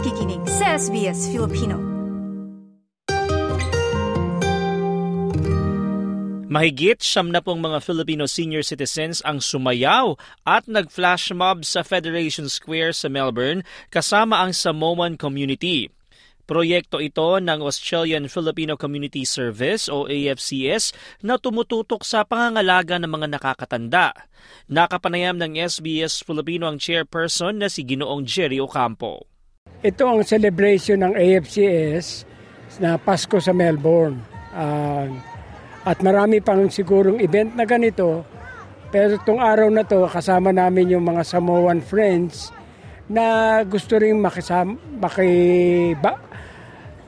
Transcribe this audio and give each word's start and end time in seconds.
nakikinig 0.00 0.40
sa 0.48 0.80
SBS 0.80 1.28
Filipino. 1.28 1.76
Mahigit 6.48 7.04
siyam 7.04 7.28
na 7.28 7.44
pong 7.44 7.60
mga 7.60 7.84
Filipino 7.84 8.24
senior 8.24 8.64
citizens 8.64 9.20
ang 9.28 9.44
sumayaw 9.44 10.16
at 10.48 10.64
nag-flash 10.64 11.36
mob 11.36 11.68
sa 11.68 11.84
Federation 11.84 12.48
Square 12.48 12.96
sa 12.96 13.12
Melbourne 13.12 13.60
kasama 13.92 14.40
ang 14.40 14.56
Samoan 14.56 15.20
community. 15.20 15.92
Proyekto 16.48 16.96
ito 17.04 17.36
ng 17.36 17.60
Australian 17.60 18.24
Filipino 18.32 18.80
Community 18.80 19.28
Service 19.28 19.92
o 19.92 20.08
AFCS 20.08 20.96
na 21.20 21.36
tumututok 21.36 22.08
sa 22.08 22.24
pangangalaga 22.24 22.96
ng 22.96 23.20
mga 23.20 23.36
nakakatanda. 23.36 24.16
Nakapanayam 24.64 25.36
ng 25.36 25.60
SBS 25.60 26.24
Filipino 26.24 26.72
ang 26.72 26.80
chairperson 26.80 27.60
na 27.60 27.68
si 27.68 27.84
Ginoong 27.84 28.24
Jerry 28.24 28.64
Ocampo. 28.64 29.29
Ito 29.80 30.04
ang 30.04 30.20
celebration 30.28 31.00
ng 31.00 31.16
AFCS 31.16 32.28
na 32.84 33.00
Pasko 33.00 33.40
sa 33.40 33.56
Melbourne. 33.56 34.20
Uh, 34.52 35.08
at 35.88 36.04
marami 36.04 36.44
pang 36.44 36.68
sigurong 36.68 37.16
event 37.16 37.56
na 37.56 37.64
ganito. 37.64 38.20
Pero 38.92 39.16
itong 39.16 39.40
araw 39.40 39.72
na 39.72 39.80
to 39.80 40.04
kasama 40.04 40.52
namin 40.52 40.92
yung 40.92 41.08
mga 41.08 41.24
Samoan 41.24 41.80
friends 41.80 42.52
na 43.08 43.56
gusto 43.64 43.96
rin 43.96 44.20
makisama, 44.20 44.76
makiba, 45.00 46.12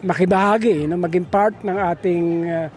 makibahagi, 0.00 0.88
no? 0.88 0.96
maging 0.96 1.28
part 1.28 1.52
ng 1.60 1.76
ating, 1.76 2.24
uh, 2.48 2.72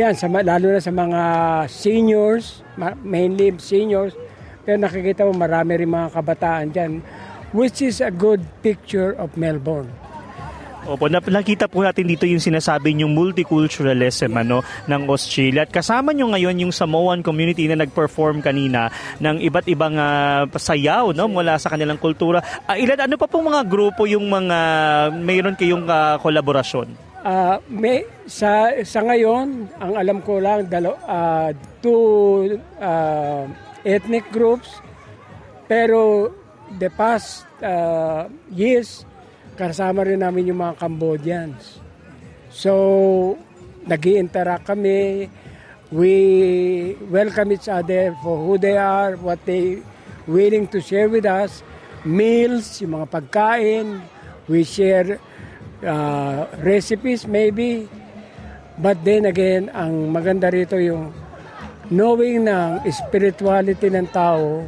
yan, 0.00 0.16
sa, 0.16 0.32
lalo 0.32 0.72
na 0.72 0.80
sa 0.80 0.96
mga 0.96 1.22
seniors, 1.68 2.64
mainly 3.04 3.52
seniors, 3.60 4.16
pero 4.64 4.80
nakikita 4.80 5.28
mo 5.28 5.36
marami 5.36 5.76
rin 5.76 5.92
mga 5.92 6.08
kabataan 6.16 6.72
dyan, 6.72 7.04
which 7.52 7.82
is 7.82 8.00
a 8.00 8.10
good 8.10 8.42
picture 8.62 9.12
of 9.18 9.36
Melbourne. 9.36 9.90
Opo, 10.86 11.10
nakita 11.10 11.66
po 11.66 11.82
natin 11.82 12.06
dito 12.06 12.22
yung 12.30 12.38
sinasabi 12.38 12.94
yung 12.94 13.10
multiculturalism 13.10 14.30
ano, 14.38 14.62
ng 14.86 15.02
Australia. 15.10 15.66
At 15.66 15.74
kasama 15.74 16.14
nyo 16.14 16.30
ngayon 16.30 16.62
yung 16.62 16.70
Samoan 16.70 17.26
community 17.26 17.66
na 17.66 17.82
nag-perform 17.82 18.38
kanina 18.38 18.86
ng 19.18 19.42
iba't 19.42 19.66
ibang 19.66 19.98
uh, 19.98 20.46
sayaw 20.54 21.10
no, 21.10 21.26
mula 21.26 21.58
sa 21.58 21.74
kanilang 21.74 21.98
kultura. 21.98 22.38
Uh, 22.70 22.78
ilan, 22.78 23.02
ano 23.02 23.18
pa 23.18 23.26
pong 23.26 23.50
mga 23.50 23.66
grupo 23.66 24.06
yung 24.06 24.30
mga 24.30 24.58
mayroon 25.10 25.58
kayong 25.58 25.90
uh, 25.90 26.22
kolaborasyon? 26.22 26.86
Uh, 27.26 27.58
may, 27.66 28.06
sa, 28.30 28.70
sa 28.86 29.02
ngayon, 29.02 29.66
ang 29.82 29.92
alam 29.98 30.22
ko 30.22 30.38
lang, 30.38 30.70
dalo, 30.70 30.94
uh, 31.02 31.50
two 31.82 32.62
uh, 32.78 33.42
ethnic 33.82 34.22
groups. 34.30 34.78
Pero 35.66 36.30
the 36.78 36.90
past 36.90 37.46
uh, 37.62 38.26
years, 38.50 39.06
kasama 39.54 40.04
rin 40.04 40.20
namin 40.20 40.50
yung 40.50 40.60
mga 40.60 40.74
Cambodians. 40.82 41.78
So, 42.50 43.38
nag 43.86 44.02
interact 44.02 44.66
kami. 44.66 45.30
We 45.86 46.98
welcome 47.06 47.54
each 47.54 47.70
other 47.70 48.10
for 48.18 48.34
who 48.42 48.58
they 48.58 48.74
are, 48.74 49.14
what 49.14 49.38
they 49.46 49.86
willing 50.26 50.66
to 50.74 50.82
share 50.82 51.06
with 51.06 51.24
us. 51.24 51.62
Meals, 52.02 52.82
yung 52.82 52.98
mga 52.98 53.06
pagkain. 53.06 54.02
We 54.50 54.66
share 54.66 55.22
uh, 55.86 56.50
recipes 56.58 57.26
maybe. 57.26 57.86
But 58.76 59.00
then 59.06 59.30
again, 59.30 59.70
ang 59.70 60.10
maganda 60.10 60.50
rito 60.50 60.76
yung 60.76 61.14
knowing 61.88 62.50
ng 62.50 62.82
spirituality 62.90 63.86
ng 63.86 64.10
tao, 64.10 64.66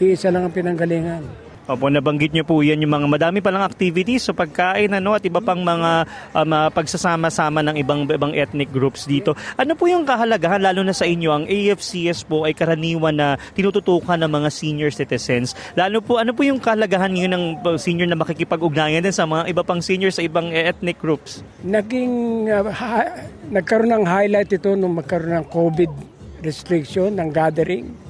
iisa 0.00 0.32
lang 0.32 0.48
ang 0.48 0.54
pinanggalingan. 0.54 1.50
Opo, 1.70 1.86
nabanggit 1.86 2.34
niyo 2.34 2.42
po 2.42 2.66
yan 2.66 2.82
yung 2.82 2.90
mga 2.90 3.06
madami 3.06 3.38
palang 3.38 3.62
activities 3.62 4.26
sa 4.26 4.34
so 4.34 4.38
pagkain 4.42 4.90
ano, 4.90 5.14
at 5.14 5.22
iba 5.22 5.38
pang 5.38 5.62
mga 5.62 6.02
um, 6.34 6.50
uh, 6.50 6.66
pagsasama-sama 6.74 7.62
ng 7.62 7.78
ibang 7.78 8.10
ibang 8.10 8.34
ethnic 8.34 8.74
groups 8.74 9.06
dito. 9.06 9.38
Ano 9.54 9.78
po 9.78 9.86
yung 9.86 10.02
kahalagahan 10.02 10.66
lalo 10.66 10.82
na 10.82 10.90
sa 10.90 11.06
inyo 11.06 11.30
ang 11.30 11.44
AFCS 11.46 12.26
po 12.26 12.42
ay 12.42 12.58
karaniwan 12.58 13.14
na 13.14 13.38
tinututukan 13.54 14.18
ng 14.18 14.26
mga 14.26 14.48
senior 14.50 14.90
citizens. 14.90 15.54
Lalo 15.78 16.02
po 16.02 16.18
ano 16.18 16.34
po 16.34 16.42
yung 16.42 16.58
kahalagahan 16.58 17.14
ngayon 17.14 17.38
ng 17.38 17.44
senior 17.78 18.10
na 18.10 18.18
makikipag-ugnayan 18.18 19.06
din 19.06 19.14
sa 19.14 19.22
mga 19.30 19.46
iba 19.54 19.62
pang 19.62 19.78
senior 19.78 20.10
sa 20.10 20.26
ibang 20.26 20.50
ethnic 20.50 20.98
groups? 20.98 21.46
Naging 21.62 22.50
uh, 22.50 22.66
ha, 22.66 23.14
nagkaroon 23.46 23.94
ng 23.94 24.04
highlight 24.10 24.50
ito 24.50 24.74
nung 24.74 24.98
magkaroon 24.98 25.38
ng 25.38 25.46
COVID 25.46 25.90
restriction 26.42 27.14
ng 27.14 27.30
gathering. 27.30 28.09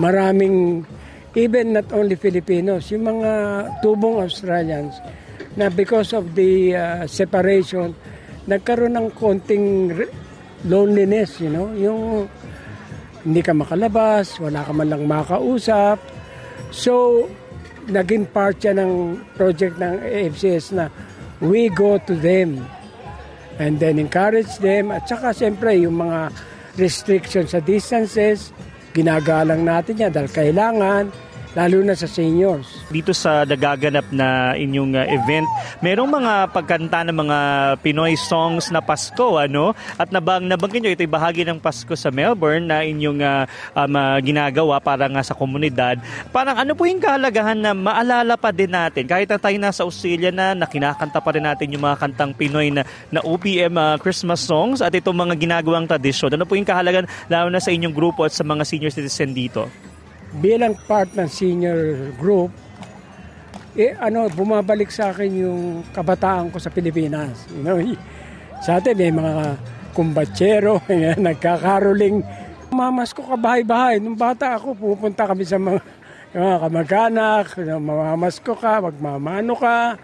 Maraming 0.00 0.88
even 1.36 1.76
not 1.76 1.92
only 1.92 2.16
Filipinos, 2.16 2.88
yung 2.88 3.04
mga 3.04 3.32
tubong 3.84 4.24
Australians 4.24 4.96
na 5.60 5.68
because 5.68 6.16
of 6.16 6.32
the 6.32 6.72
uh, 6.72 7.04
separation, 7.04 7.92
nagkaroon 8.48 8.96
ng 8.96 9.12
konting 9.12 9.92
loneliness, 10.64 11.36
you 11.38 11.52
know, 11.52 11.68
yung 11.76 12.26
hindi 13.20 13.44
ka 13.44 13.52
makalabas, 13.52 14.40
wala 14.40 14.64
ka 14.64 14.72
man 14.72 14.88
lang 14.88 15.04
makausap. 15.04 16.00
So, 16.72 17.26
naging 17.90 18.32
part 18.32 18.56
siya 18.62 18.80
ng 18.80 19.20
project 19.36 19.76
ng 19.76 20.00
AFCS 20.00 20.72
na 20.72 20.88
we 21.44 21.68
go 21.68 22.00
to 22.08 22.16
them 22.16 22.64
and 23.60 23.76
then 23.76 24.00
encourage 24.00 24.50
them. 24.64 24.88
At 24.88 25.04
saka 25.04 25.36
siyempre 25.36 25.76
yung 25.76 26.00
mga 26.00 26.32
restrictions 26.80 27.52
sa 27.52 27.60
distances, 27.60 28.54
ginagalang 28.90 29.62
natin 29.62 29.94
yan 29.96 30.10
dahil 30.10 30.30
kailangan 30.30 31.04
lalo 31.54 31.82
na 31.82 31.98
sa 31.98 32.06
seniors. 32.06 32.66
Dito 32.90 33.10
sa 33.10 33.42
nagaganap 33.42 34.06
na 34.14 34.54
inyong 34.54 34.94
uh, 34.94 35.06
event, 35.10 35.46
merong 35.82 36.10
mga 36.10 36.32
pagkanta 36.54 37.02
ng 37.06 37.16
mga 37.16 37.38
Pinoy 37.82 38.14
songs 38.14 38.70
na 38.70 38.78
Pasko, 38.78 39.38
ano? 39.38 39.74
At 39.98 40.14
nabang 40.14 40.46
nabanggit 40.46 40.82
nyo, 40.82 40.92
ito'y 40.94 41.10
bahagi 41.10 41.42
ng 41.42 41.58
Pasko 41.58 41.90
sa 41.98 42.14
Melbourne 42.14 42.70
na 42.70 42.86
inyong 42.86 43.20
uh, 43.22 43.44
um, 43.74 43.94
uh, 43.98 44.18
ginagawa 44.22 44.78
para 44.78 45.10
nga 45.10 45.22
sa 45.26 45.34
komunidad. 45.34 45.98
Parang 46.30 46.54
ano 46.54 46.78
po 46.78 46.86
yung 46.86 47.02
kahalagahan 47.02 47.58
na 47.58 47.74
maalala 47.74 48.38
pa 48.38 48.54
din 48.54 48.70
natin, 48.70 49.10
kahit 49.10 49.26
na 49.26 49.42
tayo 49.42 49.56
nasa 49.58 49.82
Australia 49.82 50.30
na, 50.30 50.54
na 50.54 50.66
kinakanta 50.70 51.18
pa 51.18 51.30
rin 51.34 51.44
natin 51.46 51.74
yung 51.74 51.82
mga 51.82 51.98
kantang 51.98 52.32
Pinoy 52.34 52.70
na, 52.70 52.86
na 53.10 53.18
OPM 53.26 53.74
uh, 53.74 53.96
Christmas 53.98 54.38
songs 54.46 54.78
at 54.78 54.94
itong 54.94 55.18
mga 55.18 55.34
ginagawang 55.34 55.90
tradisyon. 55.90 56.30
Ano 56.30 56.46
po 56.46 56.54
yung 56.54 56.68
kahalagan 56.68 57.10
lalo 57.26 57.50
na 57.50 57.58
sa 57.58 57.74
inyong 57.74 57.94
grupo 57.94 58.22
at 58.22 58.30
sa 58.30 58.46
mga 58.46 58.62
senior 58.62 58.94
citizen 58.94 59.34
dito? 59.34 59.89
Bilang 60.38 60.78
part 60.86 61.10
ng 61.18 61.26
senior 61.26 62.14
group, 62.14 62.54
eh, 63.74 63.94
ano, 63.98 64.30
bumabalik 64.30 64.90
sa 64.90 65.10
akin 65.10 65.30
yung 65.30 65.62
kabataan 65.90 66.50
ko 66.50 66.58
sa 66.62 66.70
Pilipinas. 66.70 67.46
You 67.50 67.62
know, 67.62 67.78
sa 68.64 68.78
atin 68.78 68.94
may 68.94 69.10
mga 69.10 69.58
kumbatsero, 69.94 70.82
nagkakaroling. 71.26 72.22
Mamas 72.70 73.10
ko 73.10 73.26
kabahay-bahay. 73.26 73.98
Nung 73.98 74.14
bata 74.14 74.54
ako, 74.54 74.78
pupunta 74.78 75.26
kami 75.26 75.42
sa 75.42 75.58
mga, 75.58 75.82
mga 76.38 76.56
kamag-anak, 76.66 77.44
mamamas 77.58 78.38
ko 78.38 78.54
ka, 78.54 78.78
magmamano 78.78 79.54
ka, 79.58 79.98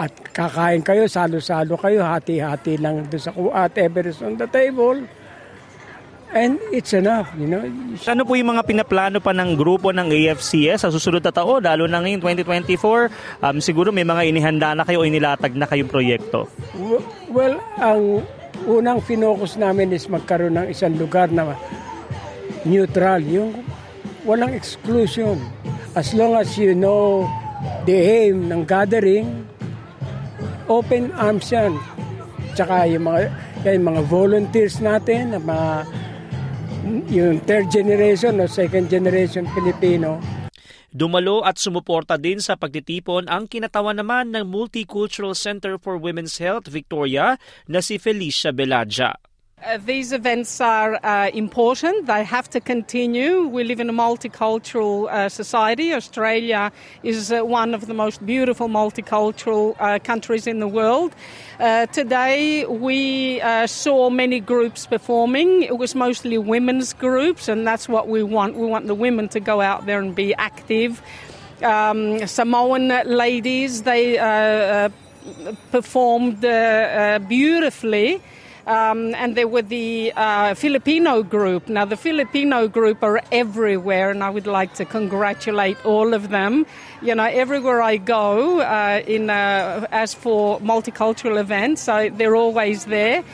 at 0.00 0.12
kakain 0.32 0.80
kayo, 0.80 1.04
salo-salo 1.06 1.76
kayo, 1.76 2.00
hati-hati 2.02 2.80
lang 2.80 3.04
doon 3.10 3.20
sa 3.22 3.34
at 3.52 3.74
Everest 3.76 4.24
on 4.24 4.38
the 4.40 4.48
table. 4.48 5.06
And 6.30 6.62
it's 6.70 6.94
enough, 6.94 7.26
you 7.34 7.50
know. 7.50 7.66
Ano 8.06 8.22
po 8.22 8.38
yung 8.38 8.54
mga 8.54 8.62
pinaplano 8.62 9.18
pa 9.18 9.34
ng 9.34 9.58
grupo 9.58 9.90
ng 9.90 10.14
AFCS 10.14 10.86
sa 10.86 10.90
susunod 10.94 11.18
na 11.18 11.34
taon, 11.34 11.58
lalo 11.58 11.90
na 11.90 11.98
ngayon 11.98 12.22
2024? 12.22 13.42
Um, 13.42 13.58
siguro 13.58 13.90
may 13.90 14.06
mga 14.06 14.30
inihanda 14.30 14.78
na 14.78 14.86
kayo 14.86 15.02
o 15.02 15.06
inilatag 15.06 15.58
na 15.58 15.66
kayong 15.66 15.90
proyekto. 15.90 16.46
Well, 17.26 17.58
ang 17.82 18.22
unang 18.62 19.02
finokus 19.02 19.58
namin 19.58 19.90
is 19.90 20.06
magkaroon 20.06 20.54
ng 20.54 20.66
isang 20.70 20.94
lugar 20.94 21.34
na 21.34 21.58
neutral, 22.62 23.26
yung 23.26 23.66
walang 24.22 24.54
exclusion. 24.54 25.34
As 25.98 26.14
long 26.14 26.38
as 26.38 26.54
you 26.54 26.78
know 26.78 27.26
the 27.90 27.98
aim 27.98 28.46
ng 28.46 28.62
gathering, 28.70 29.50
open 30.70 31.10
arms 31.18 31.50
yan. 31.50 31.74
Tsaka 32.54 32.86
yung 32.86 33.10
mga, 33.10 33.34
yung 33.66 33.86
mga 33.90 34.02
volunteers 34.06 34.78
natin, 34.78 35.34
mga 35.34 35.68
yung 37.08 37.40
third 37.44 37.68
generation 37.68 38.40
o 38.40 38.48
second 38.48 38.88
generation 38.88 39.44
Filipino. 39.52 40.20
Dumalo 40.90 41.46
at 41.46 41.54
sumuporta 41.54 42.18
din 42.18 42.42
sa 42.42 42.58
pagtitipon 42.58 43.30
ang 43.30 43.46
kinatawan 43.46 43.94
naman 43.94 44.34
ng 44.34 44.42
Multicultural 44.42 45.38
Center 45.38 45.78
for 45.78 45.94
Women's 45.94 46.42
Health 46.42 46.66
Victoria 46.66 47.38
na 47.70 47.78
si 47.78 47.94
Felicia 47.94 48.50
Belaja. 48.50 49.14
Uh, 49.62 49.76
these 49.84 50.10
events 50.10 50.58
are 50.58 50.98
uh, 51.04 51.28
important. 51.34 52.06
They 52.06 52.24
have 52.24 52.48
to 52.48 52.60
continue. 52.60 53.46
We 53.46 53.62
live 53.62 53.78
in 53.78 53.90
a 53.90 53.92
multicultural 53.92 55.06
uh, 55.12 55.28
society. 55.28 55.92
Australia 55.92 56.72
is 57.02 57.30
uh, 57.30 57.42
one 57.42 57.74
of 57.74 57.86
the 57.86 57.92
most 57.92 58.24
beautiful 58.24 58.68
multicultural 58.68 59.76
uh, 59.78 59.98
countries 59.98 60.46
in 60.46 60.60
the 60.60 60.66
world. 60.66 61.14
Uh, 61.58 61.84
today, 61.86 62.64
we 62.64 63.40
saw 63.66 64.08
many 64.08 64.40
groups 64.40 64.86
performing. 64.86 65.62
It 65.62 65.76
was 65.76 65.94
mostly 65.94 66.38
women's 66.38 66.94
groups, 66.94 67.46
and 67.46 67.66
that's 67.66 67.86
what 67.86 68.08
we 68.08 68.22
want. 68.22 68.56
We 68.56 68.66
want 68.66 68.86
the 68.86 68.94
women 68.94 69.28
to 69.28 69.40
go 69.40 69.60
out 69.60 69.84
there 69.84 70.00
and 70.00 70.14
be 70.14 70.34
active 70.36 71.02
um, 71.62 72.26
Samoan 72.26 72.88
ladies. 73.04 73.82
They 73.82 74.16
performed 75.70 76.40
beautifully. 77.28 78.22
Um, 78.66 79.14
and 79.14 79.36
there 79.36 79.48
were 79.48 79.62
the 79.62 80.12
uh, 80.16 80.54
Filipino 80.54 81.22
group. 81.22 81.68
Now, 81.68 81.84
the 81.84 81.96
Filipino 81.96 82.68
group 82.68 83.02
are 83.02 83.20
everywhere, 83.32 84.10
and 84.10 84.22
I 84.22 84.30
would 84.30 84.46
like 84.46 84.74
to 84.74 84.84
congratulate 84.84 85.84
all 85.84 86.14
of 86.14 86.28
them. 86.28 86.66
You 87.02 87.14
know, 87.14 87.24
everywhere 87.24 87.82
I 87.82 87.96
go, 87.96 88.60
uh, 88.60 89.02
in 89.06 89.30
uh, 89.30 89.86
as 89.90 90.14
for 90.14 90.60
multicultural 90.60 91.40
events, 91.40 91.88
I, 91.88 92.10
they're 92.10 92.36
always 92.36 92.84
there. 92.84 93.24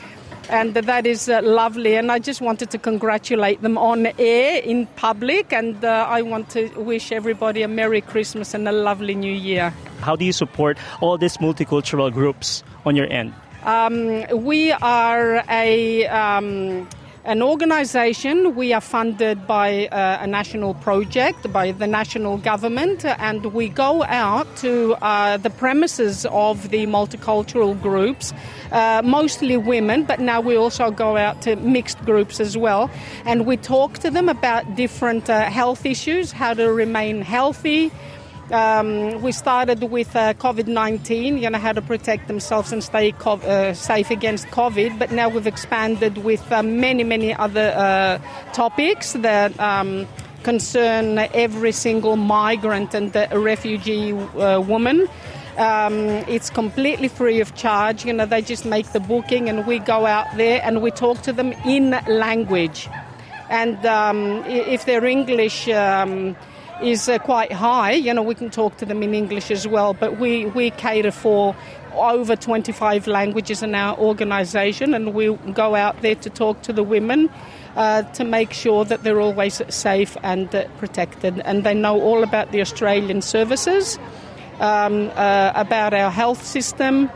And 0.49 0.73
that 0.75 1.05
is 1.05 1.27
uh, 1.27 1.41
lovely, 1.43 1.97
and 1.97 2.09
I 2.09 2.19
just 2.19 2.39
wanted 2.39 2.71
to 2.71 2.77
congratulate 2.77 3.61
them 3.61 3.77
on 3.77 4.07
air 4.17 4.61
in 4.63 4.87
public, 4.95 5.51
and 5.51 5.83
uh, 5.83 6.05
I 6.07 6.21
want 6.21 6.49
to 6.51 6.69
wish 6.79 7.11
everybody 7.11 7.63
a 7.63 7.67
Merry 7.67 7.99
Christmas 7.99 8.53
and 8.53 8.65
a 8.65 8.71
lovely 8.71 9.13
New 9.13 9.33
Year. 9.33 9.73
How 9.99 10.15
do 10.15 10.23
you 10.23 10.31
support 10.31 10.77
all 11.01 11.17
these 11.17 11.35
multicultural 11.37 12.13
groups 12.13 12.63
on 12.85 12.95
your 12.95 13.11
end? 13.11 13.33
Um, 13.63 14.25
we 14.43 14.71
are 14.71 15.43
a 15.49 16.05
um, 16.07 16.87
an 17.27 17.41
organization. 17.43 18.55
We 18.55 18.71
are 18.71 18.79
funded 18.79 19.45
by 19.45 19.87
uh, 19.87 20.19
a 20.21 20.27
national 20.27 20.75
project 20.75 21.51
by 21.51 21.73
the 21.73 21.85
national 21.85 22.37
government, 22.37 23.03
and 23.03 23.47
we 23.53 23.67
go 23.67 24.03
out 24.03 24.47
to 24.57 24.95
uh, 25.01 25.35
the 25.35 25.49
premises 25.49 26.25
of 26.27 26.69
the 26.69 26.85
multicultural 26.85 27.79
groups, 27.81 28.33
uh, 28.71 29.01
mostly 29.03 29.57
women, 29.57 30.05
but 30.05 30.21
now 30.21 30.39
we 30.39 30.55
also 30.55 30.89
go 30.89 31.17
out 31.17 31.41
to 31.41 31.57
mixed 31.57 31.99
groups 32.05 32.39
as 32.39 32.55
well, 32.55 32.89
and 33.25 33.45
we 33.45 33.57
talk 33.57 33.97
to 33.97 34.09
them 34.09 34.29
about 34.29 34.75
different 34.75 35.29
uh, 35.29 35.49
health 35.49 35.85
issues, 35.85 36.31
how 36.31 36.53
to 36.53 36.71
remain 36.71 37.21
healthy. 37.21 37.91
Um, 38.51 39.21
we 39.21 39.33
started 39.33 39.83
with 39.83 40.15
uh, 40.15 40.33
COVID 40.35 40.67
19, 40.67 41.37
you 41.37 41.49
know, 41.49 41.57
how 41.57 41.73
to 41.73 41.81
protect 41.81 42.29
themselves 42.29 42.71
and 42.71 42.81
stay 42.81 43.11
co- 43.11 43.41
uh, 43.41 43.73
safe 43.73 44.09
against 44.09 44.47
COVID, 44.47 44.97
but 44.97 45.11
now 45.11 45.27
we've 45.27 45.47
expanded 45.47 46.19
with 46.19 46.49
uh, 46.49 46.63
many, 46.63 47.03
many 47.03 47.33
other 47.33 47.73
uh, 47.75 48.19
topics 48.53 49.13
that 49.13 49.59
um, 49.59 50.07
concern 50.43 51.17
every 51.33 51.73
single 51.73 52.15
migrant 52.15 52.93
and 52.93 53.13
refugee 53.33 54.13
uh, 54.13 54.61
woman. 54.61 55.09
Um, 55.57 55.97
it's 56.29 56.49
completely 56.49 57.09
free 57.09 57.41
of 57.41 57.53
charge. 57.55 58.05
You 58.05 58.13
know, 58.13 58.25
they 58.25 58.41
just 58.41 58.63
make 58.63 58.93
the 58.93 59.01
booking, 59.01 59.49
and 59.49 59.67
we 59.67 59.79
go 59.79 60.05
out 60.05 60.27
there 60.37 60.61
and 60.63 60.81
we 60.81 60.91
talk 60.91 61.21
to 61.23 61.33
them 61.33 61.51
in 61.65 61.89
language. 62.07 62.87
And 63.49 63.85
um, 63.85 64.43
if 64.45 64.85
they're 64.85 65.05
English, 65.05 65.67
um, 65.69 66.37
is 66.81 67.09
uh, 67.09 67.17
quite 67.19 67.51
high. 67.51 67.93
You 67.93 68.13
know, 68.13 68.21
we 68.21 68.35
can 68.35 68.49
talk 68.49 68.77
to 68.77 68.85
them 68.85 69.03
in 69.03 69.13
English 69.13 69.51
as 69.51 69.67
well, 69.67 69.93
but 69.93 70.19
we, 70.19 70.45
we 70.45 70.71
cater 70.71 71.11
for 71.11 71.55
over 71.93 72.35
25 72.35 73.07
languages 73.07 73.63
in 73.63 73.73
our 73.75 73.97
organisation, 73.97 74.93
and 74.93 75.13
we 75.13 75.35
go 75.53 75.75
out 75.75 76.01
there 76.01 76.15
to 76.15 76.29
talk 76.29 76.61
to 76.63 76.73
the 76.73 76.83
women 76.83 77.29
uh, 77.75 78.03
to 78.13 78.23
make 78.23 78.53
sure 78.53 78.85
that 78.85 79.03
they're 79.03 79.21
always 79.21 79.61
safe 79.69 80.17
and 80.23 80.53
uh, 80.53 80.67
protected, 80.77 81.39
and 81.39 81.63
they 81.63 81.73
know 81.73 81.99
all 82.01 82.23
about 82.23 82.51
the 82.51 82.61
Australian 82.61 83.21
services, 83.21 83.97
um, 84.59 85.11
uh, 85.15 85.51
about 85.55 85.93
our 85.93 86.11
health 86.11 86.45
system. 86.45 87.09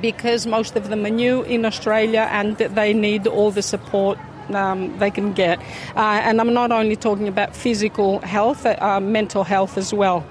Because 0.00 0.48
most 0.48 0.74
of 0.74 0.88
them 0.88 1.06
are 1.06 1.10
new 1.10 1.44
in 1.44 1.64
Australia 1.64 2.26
and 2.32 2.56
they 2.56 2.92
need 2.92 3.28
all 3.28 3.52
the 3.52 3.62
support 3.62 4.18
um, 4.54 4.96
they 4.98 5.10
can 5.10 5.32
get. 5.32 5.58
Uh, 5.96 6.20
and 6.24 6.40
I'm 6.40 6.52
not 6.52 6.72
only 6.72 6.96
talking 6.96 7.28
about 7.28 7.54
physical 7.54 8.20
health, 8.20 8.66
uh, 8.66 9.00
mental 9.00 9.44
health 9.44 9.78
as 9.78 9.92
well. 9.92 10.24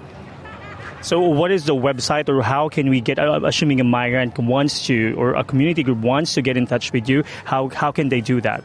So, 1.01 1.19
what 1.19 1.51
is 1.51 1.65
the 1.65 1.75
website, 1.75 2.29
or 2.29 2.41
how 2.41 2.69
can 2.69 2.89
we 2.89 2.99
get? 2.99 3.19
Uh, 3.19 3.39
assuming 3.43 3.79
a 3.79 3.83
migrant 3.83 4.39
wants 4.39 4.87
to, 4.87 5.13
or 5.17 5.35
a 5.35 5.43
community 5.43 5.83
group 5.83 5.99
wants 5.99 6.33
to 6.33 6.41
get 6.41 6.57
in 6.57 6.65
touch 6.65 6.91
with 6.91 7.07
you, 7.07 7.23
how 7.43 7.69
how 7.69 7.91
can 7.91 8.09
they 8.09 8.21
do 8.21 8.41
that? 8.41 8.63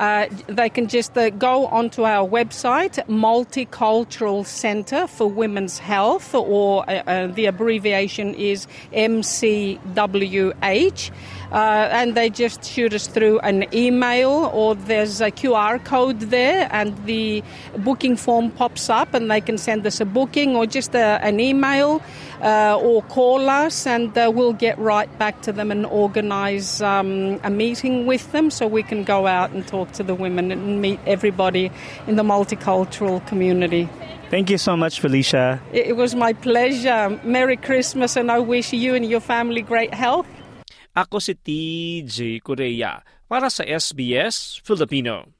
Uh, 0.00 0.26
they 0.46 0.70
can 0.70 0.88
just 0.88 1.16
uh, 1.18 1.28
go 1.28 1.66
onto 1.66 2.04
our 2.04 2.26
website, 2.26 3.06
Multicultural 3.06 4.46
Centre 4.46 5.06
for 5.06 5.28
Women's 5.28 5.78
Health, 5.78 6.34
or 6.34 6.88
uh, 6.88 7.02
uh 7.06 7.26
the 7.26 7.44
abbreviation 7.44 8.32
is 8.32 8.66
MCWH. 8.94 9.80
Uh, 11.52 11.88
and 11.90 12.14
they 12.14 12.30
just 12.30 12.64
shoot 12.64 12.94
us 12.94 13.08
through 13.08 13.40
an 13.40 13.66
email, 13.74 14.50
or 14.54 14.74
there's 14.74 15.20
a 15.20 15.30
QR 15.30 15.84
code 15.84 16.20
there, 16.20 16.66
and 16.70 16.96
the 17.04 17.42
booking 17.78 18.16
form 18.16 18.50
pops 18.52 18.88
up, 18.88 19.12
and 19.12 19.30
they 19.30 19.42
can 19.42 19.58
send 19.58 19.86
us 19.86 20.00
a 20.00 20.06
booking 20.06 20.56
or 20.56 20.64
just 20.64 20.94
a, 20.94 21.20
an 21.22 21.40
email 21.40 22.00
or 22.42 23.02
call 23.02 23.48
us, 23.50 23.86
and 23.86 24.16
uh, 24.16 24.30
we'll 24.32 24.52
get 24.52 24.78
right 24.78 25.10
back 25.18 25.42
to 25.42 25.52
them 25.52 25.70
and 25.70 25.84
organise 25.86 26.80
um, 26.80 27.40
a 27.44 27.50
meeting 27.50 28.06
with 28.06 28.32
them 28.32 28.50
so 28.50 28.66
we 28.66 28.82
can 28.82 29.04
go 29.04 29.26
out 29.26 29.50
and 29.52 29.66
talk 29.66 29.92
to 29.92 30.02
the 30.02 30.14
women 30.14 30.50
and 30.50 30.80
meet 30.80 30.98
everybody 31.06 31.70
in 32.06 32.16
the 32.16 32.22
multicultural 32.22 33.24
community. 33.26 33.88
Thank 34.30 34.48
you 34.48 34.58
so 34.58 34.76
much, 34.76 35.00
Felicia. 35.00 35.60
It 35.72 35.96
was 35.96 36.14
my 36.14 36.32
pleasure. 36.32 37.18
Merry 37.24 37.56
Christmas, 37.56 38.16
and 38.16 38.30
I 38.30 38.38
wish 38.38 38.72
you 38.72 38.94
and 38.94 39.04
your 39.04 39.20
family 39.20 39.62
great 39.62 39.92
health. 39.92 40.26
Ako 40.94 41.18
si 41.18 41.34
TJ 41.34 42.42
Korea 42.42 43.02
para 43.30 43.46
sa 43.50 43.62
SBS 43.62 44.58
Filipino. 44.62 45.39